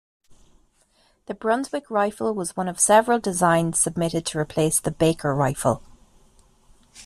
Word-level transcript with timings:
The 1.27 1.35
Brunswick 1.35 1.91
rifle 1.91 2.33
was 2.33 2.57
one 2.57 2.67
of 2.67 2.79
several 2.79 3.19
designs 3.19 3.77
submitted 3.77 4.25
to 4.25 4.39
replace 4.39 4.79
the 4.79 4.89
Baker 4.89 5.35
rifle. 5.35 5.83